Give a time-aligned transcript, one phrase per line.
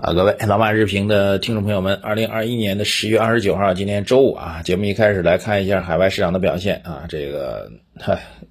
[0.00, 7.06] 啊，各位老马日评的听众朋友们，二零二一年的十月二十九号，今天周五啊，节目一开始来看一下海外市场的表现啊。
[7.08, 7.72] 这个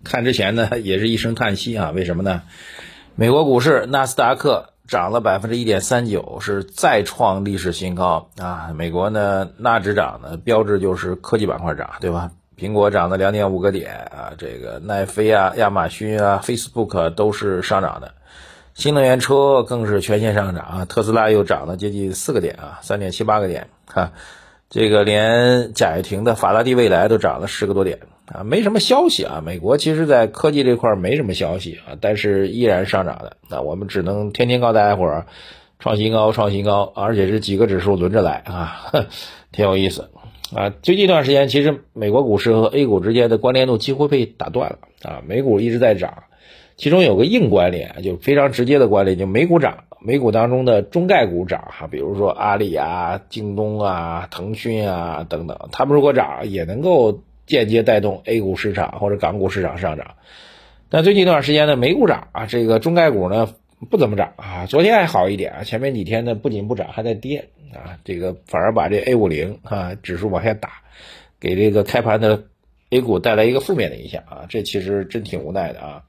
[0.04, 1.92] 看之前呢，也是一声叹息啊。
[1.92, 2.42] 为什么呢？
[3.16, 8.74] 美国股市纳斯达克涨了百分之一点三九，是再创历史新高啊。
[8.76, 12.32] 美国呢，纳指涨呢，标志就是科技板块涨，对吧？
[12.58, 18.12] 苹果涨了两点五个点啊，这个奈飞啊、亚马逊啊、Facebook 都是上涨的。
[18.78, 24.12] 新能源车更是全线上涨啊，特斯拉又涨了接近四个点啊，三点七八个点哈，
[24.70, 35.26] 这个连贾跃亭的法拉第未来都涨了十个多点啊，没什么消息啊，美国其实在科技这块没什么消息啊，但是依然上涨的，那我们只能天天告诉大家伙儿，
[35.80, 38.92] 创新高，创新高，而且是几个指数轮着来啊，
[39.52, 40.12] 挺有意思。
[40.56, 40.74] 啊。
[40.82, 46.24] 最近一段时间，其实美国股市和 A 股之间的关联度几乎被打断了啊，美股一直在涨。
[46.76, 60.12] 其中有个硬关联，就非常直接的关联，就美股涨，美股当中的中概股涨哈，比如说阿里啊、京东啊、腾讯啊等等，他们如果涨，也能够间接带动 A 股市场或者港股市场上涨。
[60.90, 63.50] 但最近一段时间呢，美股涨啊，这个中概股呢
[63.90, 70.82] 不怎么涨啊，昨天还好一点啊，前面几天呢不仅不涨，还在跌啊，这个反而把这 A 五零啊指数往下打，
[71.40, 72.46] 给这个开盘的
[72.90, 76.04] A 股带来一个负面的影响啊，这其实真挺无奈的啊。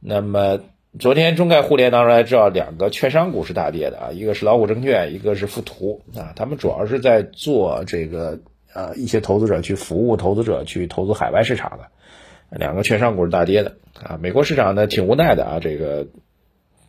[0.00, 0.60] 那么
[0.98, 8.40] 昨天中概互联当中还知道两个券商股是大跌的啊，一个是老虎证券，一个是富途啊，他们主要是在做这个
[8.74, 14.18] 呃一些投资者去服务投资者去投资海外市场的，两个券商股是大跌的啊。
[14.20, 16.08] 美国市场呢挺无奈的啊，这个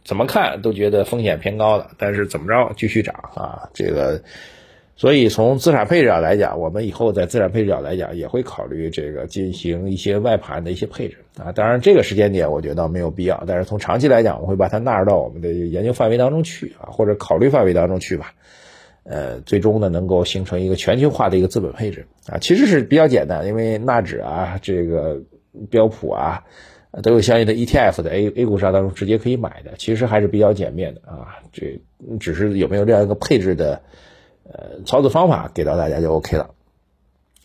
[0.04, 4.22] 怎么看都觉得风险偏高的，但是怎么着继续涨啊，这个。
[4.98, 11.52] 所以从资产配置上来讲，我们以后在资产配置上来讲也会考虑这个进行一些外盘的一些配置啊。
[11.54, 18.34] 当然这个时间点我觉得没有必要，但是从长期来讲，我会把它纳入到我们的研究范围当中去啊，或者考虑范围当中去吧。
[19.04, 25.20] 呃，最终呢能够形成一个全球化的一个资本配置啊，其实是比较简单，因为纳指啊、这个
[25.72, 26.44] 标普啊
[27.04, 31.40] 都有相应的 ETF 的 A A 股上当中直接可以买的，其实还是比较简便的啊。
[31.52, 31.80] 这
[32.20, 33.82] 只是有没有这样一个配置的。
[34.54, 36.50] 呃，操作方法给到大家就 OK 了。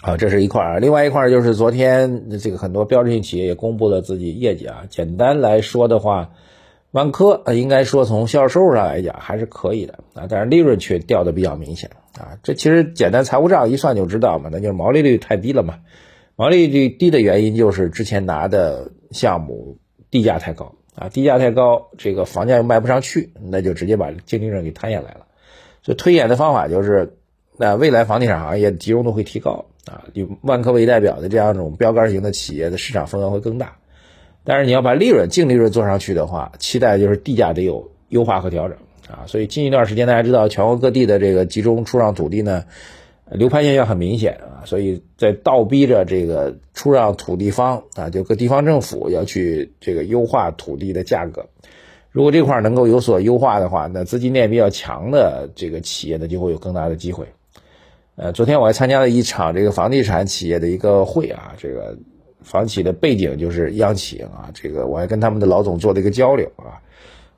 [0.01, 4.87] 好，这是一块儿，另外一块儿就是昨天这个很多标志性企业也公布了自己业绩啊。
[4.91, 6.33] 简单来说的话，
[6.91, 12.39] 万科啊应该说从销售收入上来讲还是可以的啊，但是利润却掉的比较明显啊。
[12.43, 15.79] 这其实简单财务账一算就知道嘛，那就是毛利率太低了嘛。
[16.35, 19.79] 毛利率低的原因就是之前拿的项目
[20.11, 25.27] 地价太高啊，地价太高，这个房价又卖不上去，那就直接把净利润给摊下来了。
[25.83, 27.17] 所以推演的方法就是，
[27.57, 33.77] 那未来房地产行业集中度会提高啊，以万科为代表的这样一种标杆型的企业的市场份额会更大。
[34.43, 38.79] 但是你要把利润、净利润做上去的话，期待就是地价得有优化和调整
[39.09, 39.27] 啊。
[39.27, 42.65] 所以近一段时间大家知道，全国各地的这个集中出让土地呢，
[43.33, 51.45] 流拍现象很明显啊，所以在倒逼着这个出让土地方啊，就各地方政府要去这个优化土地的价格。
[52.13, 57.27] 如果这块能够有所优化的话，那资金链比较强的这个企业呢，就会有更大的机会。
[58.15, 61.99] 呃，昨天我还参加了一场这个房地产企业的一个会啊，这个
[62.41, 66.81] 房企的背景就是央企啊，这个我还跟他们的老总做了一个交流啊。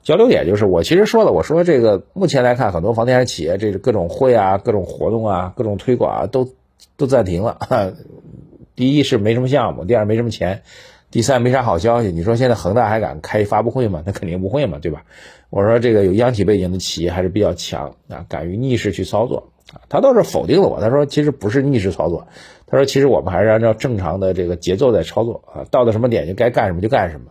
[0.09, 6.49] 交流点就是我其实说了，我说这个目前来看，很多房地产企业这各种会啊、各种活动啊、各种推广啊，都
[6.97, 7.59] 都暂停了。
[8.75, 10.63] 第一是没什么项目，第二没什么钱。
[11.11, 14.03] 第三没啥好消息，你说现在恒大还敢开发布会吗？
[14.07, 15.03] 那肯定不会嘛，对吧？
[15.51, 19.51] 我说这个有央企背景的企业还是比较强啊，敢于逆势去操作。
[19.91, 22.27] 他倒是否定了我，他说其实不是逆势操作，
[22.67, 27.27] 他说其实我们还是按照正常的这个节奏在操作啊，到了什么点就该干什么就干什么，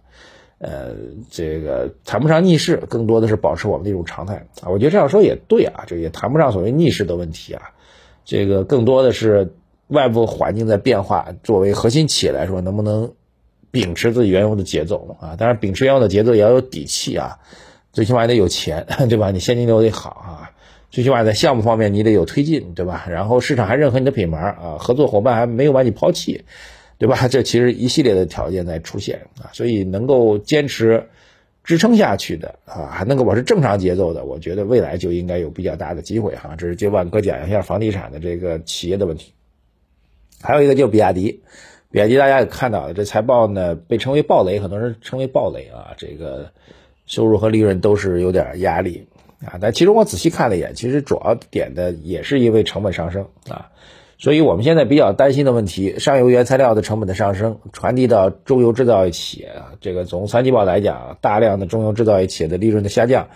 [0.59, 0.95] 呃，
[1.29, 4.69] 这个谈不上逆势，更多的是保持我们的一种常态啊。
[4.69, 7.71] 我觉得这样说也对啊，这也谈不上所谓逆势的问题啊，
[8.25, 9.53] 这个更多的是
[9.87, 13.11] 外部环境在变化，作为核心企业来说，能不能？
[13.69, 17.37] 秉持自己原有的节奏啊，当然秉持原有的节奏也要有底气啊，
[17.91, 19.29] 最起码得有钱， 对吧？
[19.29, 20.51] 你现金流得好啊，
[20.89, 23.05] 最起码在项目方面你得有推进，对吧？
[23.09, 26.45] 然后市场还认可你的品牌啊，合作伙伴还没有把你抛弃，
[26.97, 27.27] 对吧？
[27.27, 31.07] 这其实一系列的条件在出现啊，所以能够坚持
[31.63, 36.55] 支撑下去的啊，还能够保持正常节奏的，我觉得未来就应该有比较大的机会哈。
[36.57, 39.33] 这是就万科讲一下房地产的这个企业的问题。
[40.41, 41.43] 还有一个就是比亚迪，
[41.91, 46.51] 比亚迪大家也看到了，这财报呢被称为暴雷，很多人称为暴雷啊，这个
[47.05, 49.05] 收入和利润都是有点压力
[49.45, 49.59] 啊。
[49.61, 53.69] 但其中我仔细看了一眼，其实主要点的也是因为成本上升啊。
[54.19, 63.27] 所以我们现在比较担心的问题，上游原材料的成本的上升，传递到中游制造业企业啊，这个从三季报来讲，大量的中游制造业企业的利润的下降，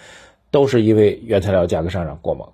[0.49, 2.47] 都是因为原材料价格上涨过猛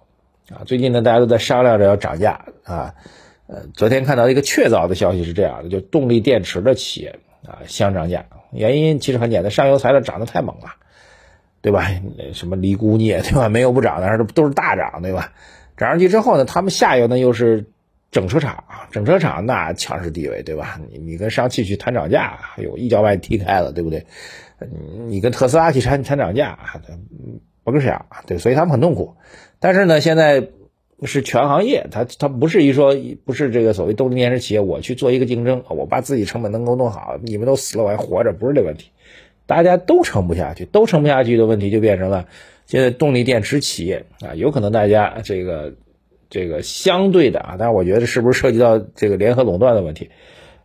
[0.50, 0.64] 啊。
[0.66, 2.96] 最近呢，大家都在商量着要涨价啊。
[3.48, 10.74] 呃，昨天看到一个确凿的消息是这样的，就动力电池的企业啊，相涨价，原因其实很简单，上游材料涨得太猛了，
[11.62, 11.90] 对吧？
[12.34, 13.48] 什么锂钴镍，对吧？
[13.48, 15.32] 没有不涨的，都是大涨，对吧？
[15.78, 17.68] 涨上去之后呢，他们下游呢又是。
[18.10, 20.80] 整车厂，整车厂那强势地位，对吧？
[20.90, 24.06] 你你跟上汽去谈涨价，哎呦，一脚把你踢开了，对不对？
[25.08, 26.58] 你跟特斯拉去谈谈涨价，
[27.64, 29.16] 不跟想，对，所以他们很痛苦。
[29.60, 30.48] 但是呢，现在
[31.04, 32.96] 是全行业，他他不是一说
[33.26, 38.90] 不是这个所谓动力电池企业，我去做一个竞争，我把自己成本能够弄好，你们都死了我还活着，不是这问题，
[39.46, 42.26] 大家都撑不下去，都撑不下去的问题就变成了
[42.66, 45.74] 现在动力电池企业啊，有可能大家这个。
[46.30, 50.10] 这个相对的啊，但是我觉得是不是涉及到这个联合垄断的问题？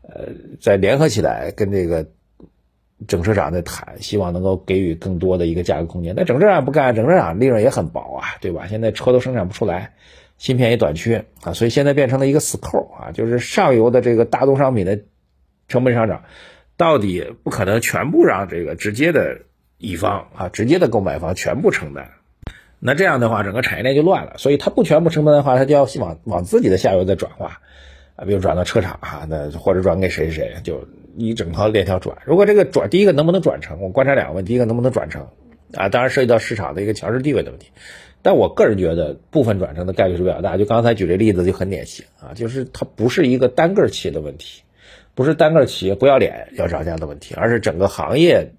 [0.03, 0.29] 呃，
[0.61, 2.07] 再联合起来跟这个
[3.07, 6.15] 整车厂在谈，希望能够给予更多的一个价格空间。
[6.17, 8.67] 那整车厂不干，整车厂利润也很薄啊，对吧？
[8.69, 9.95] 现在车都生产不出来，
[10.39, 15.01] 芯片也短缺啊，所以现在变成了一个死扣啊，就是上游的这个大宗商品的
[15.69, 16.25] 成本上涨，
[16.77, 19.43] 到底不可能全部让这个直接的
[19.79, 22.11] 乙方啊，直接的购买方全部承担。
[22.85, 24.35] 那这样的话，整个产业链就乱了。
[24.39, 27.61] 所以它不全部承担的话，它就要往往自己的下游再转化，
[28.17, 30.85] 啊，比如转到车厂哈，那或者转给谁谁，就
[31.17, 32.19] 一整套链条转。
[32.25, 33.81] 如果这个转，第一个能不能转成？
[33.81, 35.29] 我观察两个问题：第一个能不能转成？
[35.75, 37.69] 啊，当然涉及到市场的一个强势地位的问题。
[38.21, 40.57] 但我个人觉得，部分转成的概率是比较大。
[40.57, 44.63] 就刚才举这例子就很典型啊，就是它不是一个单个企业的问题，
[45.15, 48.55] 不是单个企业不要脸要涨价的问题，而是整个行业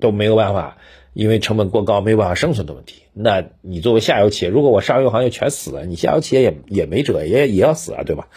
[0.00, 0.76] 都没有办法。
[1.12, 8.28] 因为成本过高没有办法生存的问题，那你作为下游企业，如果我上游行业全死了，你下游企业也也没辙，也也要死啊，对吧？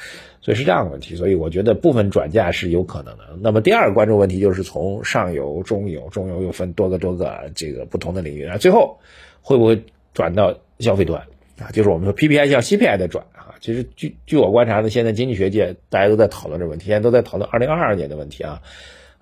[0.42, 3.24] 所以是这样的问题，所以我觉得部分转嫁是有可能的。
[3.42, 9.00] 那么第二个关注问题就是从上游、中游，中游又分多个多个这个不同的领域，那最后
[9.42, 9.82] 会不会
[10.14, 11.24] 转到消费端
[11.58, 11.72] 啊？
[11.72, 13.56] 就是我们说 PPI 向 CPI 的转啊。
[13.60, 18.62] 其实据据我观察呢，现在经济学界大家都在讨论这个问题，现在都在讨论2022年的问题啊。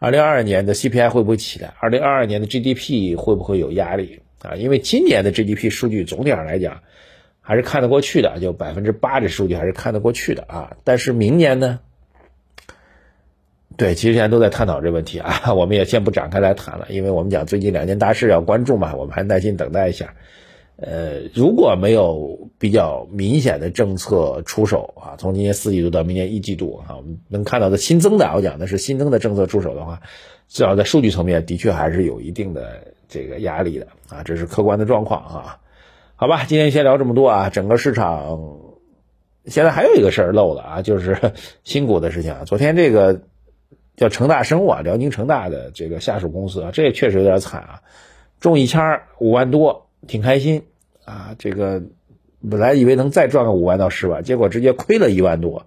[0.03, 1.73] 二零二二年的 CPI 会不会起来？
[1.79, 4.55] 二零二二年的 GDP 会不会有压力啊？
[4.55, 6.81] 因为今年的 GDP 数据总体上来讲
[7.39, 10.75] 还是看得过去的，就百分之八的数据还是看得过去的啊。
[10.83, 11.79] 但是明年呢？
[13.77, 20.15] 对，其实现在都在探讨这问题啊， 我们也先不展开来谈了，因为我们讲最近两件大事要关注嘛，我们还耐心等待一下。
[20.85, 30.01] 呃，如果没有比较明显的政策出手啊，从今年四季度到明年一季度啊，我们能看到的新增的，我讲的是新增的政策出手的话，
[30.49, 35.59] 至少在数据层面的确还是有一定的这个压力的啊，这是客观的状况啊。
[36.17, 37.49] 好吧，今天先聊这么多啊。
[37.49, 38.59] 整个市场
[39.45, 41.31] 现在还有一个事儿漏了啊，就是
[41.63, 42.41] 新股的事情啊。
[42.45, 43.21] 昨天这个
[43.95, 47.81] 叫成大生物啊，辽宁成大的这个下属公司啊，这也确实有点惨啊，
[48.41, 49.87] 中一签五万多。
[50.05, 50.63] 挺开心
[51.05, 51.81] 啊，这个
[52.49, 55.65] 本来以为能再赚个五万到十万，结果直接亏了一万多。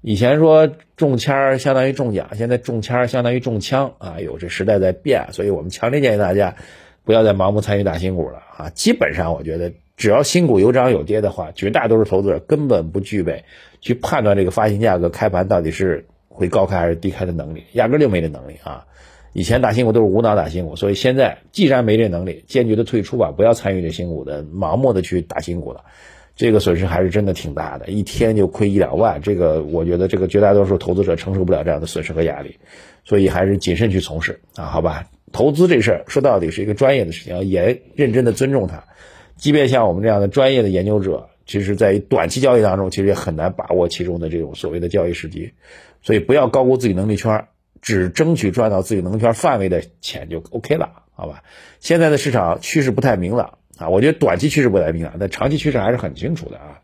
[0.00, 4.18] 以前说中签儿相当于中奖，现在中签儿相当于中枪啊！
[4.18, 6.56] 有这时代在变，所以我们强烈建议大家
[7.04, 8.70] 不要再盲目参与大新股了啊！
[8.70, 13.44] 基本上我觉得，只要新股有涨有跌的话，绝大多数投资者根本不具备
[13.80, 18.86] 去判断这个发行价格开盘到底是会高开还是低开的能力，压根就没这能力啊！
[19.32, 25.84] 以前打新股都是无脑打新股，所以现在既然没这能力，坚决的退出吧，不要参与这新股的，盲目的去打新股了，
[26.36, 32.58] 这个损失还是真的挺大的，一天就亏一两万，这个我觉得这个绝大多数投资者承受不了这样的损失和压力，
[33.04, 35.06] 所以还是谨慎去从事啊，好吧？
[35.32, 38.84] 投资这事儿说到底是一个专业的事情，也认真的尊重它，
[39.36, 45.52] 即便像我们这样的专业的研究者，其实在短期交易当中，其实也很难把握其中的这种所谓的交易时机，
[46.02, 47.46] 所以不要高估自己能力圈。
[47.82, 51.42] 只争取赚到自己能圈范围的钱就 OK 了，好吧？
[51.80, 56.78] 现在的市场趋势不太明朗啊，我觉得短期趋势不太明朗，但长期趋势还是很清楚的啊。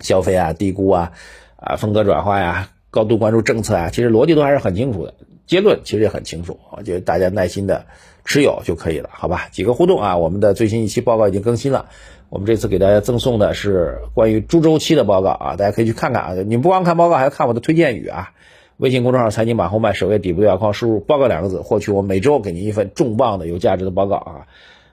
[0.00, 1.12] 消费啊，低估啊，
[1.56, 5.14] 啊，风格转化呀，高度关注政策啊，其实逻辑都还是很清楚的，
[5.46, 7.86] 结论其实也很清楚，我觉得大家耐心的
[8.24, 9.46] 持有就可以了，好吧？
[9.52, 11.90] 几个互动啊，我们的最新一期报告已经更新了，
[12.28, 18.32] 我们这次给大家赠送的是关于猪周期的报告啊，大家可以去看看啊，你不光看报告，还要看我的推荐语啊。
[18.78, 24.46] 微信公众号财经马后曼首页底部对话框输入“报告”两个字，获取我每周给您一份重磅的有价值的报告啊。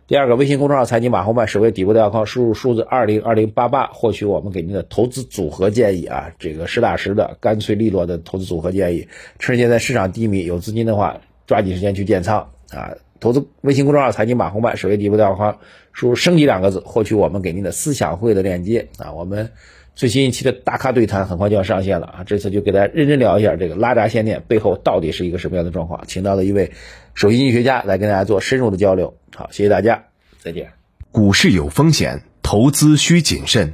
[0.05, 9.07] 第二个，微信公众号财经马后曼首页底部对话框输入数字二零二零八八，获取我们给您的投资组合建议啊，这个实打实的、干脆利落的投资组合建议。
[9.37, 12.93] 趁现在市场低迷，有资金的话，抓紧时间去建仓啊。
[13.19, 15.57] 投资微信公众号财经马红曼首页底部对话框
[15.93, 19.11] 输入“升级”两个字，获取我们给您的思想会的链接啊。
[19.11, 19.51] 我们
[19.99, 26.71] 最新一期的大咖对谈很快就要上线了啊，这次就给大家认真聊一下这个拉闸限电背后到底是一个什么样的状况，请到了一位
[27.15, 29.17] 首席经济学家来跟大家做深入的交流。
[29.35, 30.05] 好，谢谢大家，
[30.37, 30.69] 再见。
[31.11, 33.73] 股市有风险，投资需谨慎。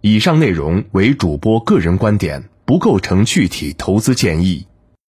[0.00, 4.68] 以上内容为主播个人观点，不构成具体投资建议。